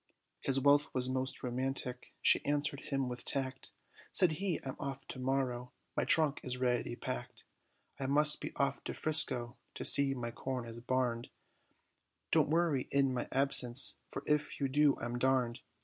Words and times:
His 0.39 0.59
wealth 0.59 0.91
was 0.95 1.07
most 1.07 1.43
romantic, 1.43 2.11
she 2.23 2.43
answered 2.43 2.79
him 2.79 3.07
with 3.07 3.23
tact, 3.23 3.71
Said 4.11 4.31
he, 4.31 4.59
"I'm 4.65 4.75
off 4.79 5.07
to 5.09 5.19
morrow, 5.19 5.73
my 5.95 6.05
trunk 6.05 6.39
is 6.43 6.57
ready 6.57 6.95
packed; 6.95 7.43
I 7.99 8.07
must 8.07 8.41
be 8.41 8.51
off 8.55 8.83
to 8.85 8.95
'Frisco, 8.95 9.57
to 9.75 9.85
see 9.85 10.15
my 10.15 10.31
corn 10.31 10.65
is 10.65 10.79
barned, 10.79 11.29
Don't 12.31 12.49
marry 12.49 12.87
in 12.89 13.13
my 13.13 13.27
absence, 13.31 13.99
for 14.09 14.23
if 14.25 14.59
you 14.59 14.67
do, 14.67 14.97
I'm 14.99 15.19
darned! 15.19 15.59